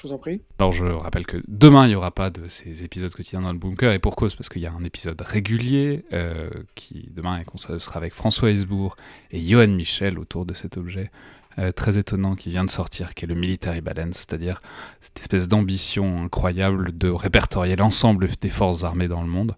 Je 0.00 0.08
vous 0.08 0.14
en 0.14 0.18
prie. 0.18 0.40
Alors 0.58 0.72
je 0.72 0.86
rappelle 0.86 1.26
que 1.26 1.42
demain 1.46 1.84
il 1.84 1.90
n'y 1.90 1.94
aura 1.94 2.10
pas 2.10 2.30
de 2.30 2.48
ces 2.48 2.84
épisodes 2.84 3.12
quotidiens 3.12 3.42
dans 3.42 3.52
le 3.52 3.58
bunker 3.58 3.92
et 3.92 3.98
pour 3.98 4.16
cause 4.16 4.34
parce 4.34 4.48
qu'il 4.48 4.62
y 4.62 4.66
a 4.66 4.72
un 4.72 4.82
épisode 4.82 5.20
régulier 5.20 6.04
euh, 6.14 6.48
qui 6.74 7.10
demain 7.14 7.42
sera 7.56 7.98
avec 7.98 8.14
François 8.14 8.50
Hesbourg 8.50 8.96
et 9.30 9.38
Johan 9.38 9.68
Michel 9.68 10.18
autour 10.18 10.46
de 10.46 10.54
cet 10.54 10.78
objet 10.78 11.10
euh, 11.58 11.72
très 11.72 11.98
étonnant 11.98 12.34
qui 12.34 12.50
vient 12.50 12.64
de 12.64 12.70
sortir, 12.70 13.14
qui 13.14 13.24
est 13.24 13.28
le 13.28 13.34
Military 13.34 13.80
Balance, 13.80 14.16
c'est-à-dire 14.16 14.60
cette 15.00 15.18
espèce 15.20 15.48
d'ambition 15.48 16.24
incroyable 16.24 16.96
de 16.96 17.08
répertorier 17.08 17.76
l'ensemble 17.76 18.28
des 18.40 18.50
forces 18.50 18.84
armées 18.84 19.08
dans 19.08 19.22
le 19.22 19.28
monde, 19.28 19.56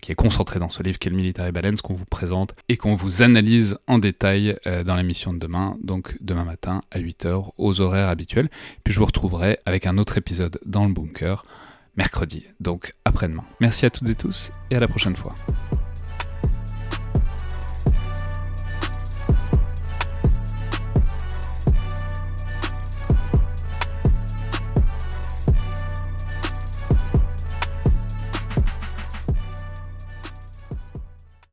qui 0.00 0.12
est 0.12 0.16
concentré 0.16 0.58
dans 0.58 0.70
ce 0.70 0.82
livre 0.82 0.98
qui 0.98 1.08
est 1.08 1.10
le 1.10 1.16
Military 1.16 1.52
Balance 1.52 1.80
qu'on 1.80 1.94
vous 1.94 2.04
présente 2.04 2.54
et 2.68 2.76
qu'on 2.76 2.94
vous 2.94 3.22
analyse 3.22 3.78
en 3.86 3.98
détail 3.98 4.56
euh, 4.66 4.84
dans 4.84 4.96
l'émission 4.96 5.32
de 5.32 5.38
demain, 5.38 5.76
donc 5.82 6.16
demain 6.20 6.44
matin 6.44 6.82
à 6.90 6.98
8h 6.98 7.50
aux 7.56 7.80
horaires 7.80 8.08
habituels. 8.08 8.50
Puis 8.84 8.92
je 8.92 8.98
vous 8.98 9.06
retrouverai 9.06 9.58
avec 9.64 9.86
un 9.86 9.98
autre 9.98 10.18
épisode 10.18 10.58
dans 10.66 10.86
le 10.86 10.92
bunker 10.92 11.44
mercredi, 11.96 12.46
donc 12.60 12.92
après-demain. 13.04 13.44
Merci 13.60 13.86
à 13.86 13.90
toutes 13.90 14.08
et 14.08 14.14
tous 14.14 14.50
et 14.70 14.76
à 14.76 14.80
la 14.80 14.88
prochaine 14.88 15.14
fois. 15.14 15.34